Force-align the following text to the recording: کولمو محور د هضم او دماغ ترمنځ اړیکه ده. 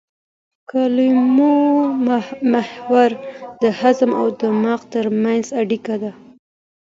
کولمو 0.69 1.53
محور 2.51 3.11
د 3.61 3.63
هضم 3.79 4.11
او 4.19 4.27
دماغ 4.41 4.79
ترمنځ 4.93 5.45
اړیکه 5.61 5.95
ده. 6.03 6.11